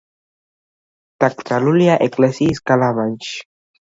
[1.25, 3.37] დაკრძალულია ეკლესიის გალავანში.